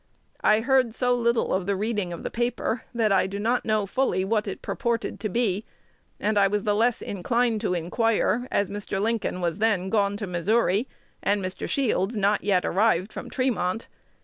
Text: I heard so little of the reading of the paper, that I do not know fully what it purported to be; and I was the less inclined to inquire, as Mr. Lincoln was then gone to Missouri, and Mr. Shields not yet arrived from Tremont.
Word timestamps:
I 0.43 0.61
heard 0.61 0.95
so 0.95 1.13
little 1.15 1.53
of 1.53 1.67
the 1.67 1.75
reading 1.75 2.11
of 2.11 2.23
the 2.23 2.31
paper, 2.31 2.85
that 2.91 3.11
I 3.11 3.27
do 3.27 3.37
not 3.37 3.65
know 3.65 3.85
fully 3.85 4.25
what 4.25 4.47
it 4.47 4.63
purported 4.63 5.19
to 5.19 5.29
be; 5.29 5.63
and 6.19 6.39
I 6.39 6.47
was 6.47 6.63
the 6.63 6.73
less 6.73 7.03
inclined 7.03 7.61
to 7.61 7.75
inquire, 7.75 8.47
as 8.49 8.71
Mr. 8.71 8.99
Lincoln 8.99 9.41
was 9.41 9.59
then 9.59 9.91
gone 9.91 10.17
to 10.17 10.25
Missouri, 10.25 10.87
and 11.21 11.39
Mr. 11.39 11.69
Shields 11.69 12.17
not 12.17 12.43
yet 12.43 12.65
arrived 12.65 13.13
from 13.13 13.29
Tremont. 13.29 13.87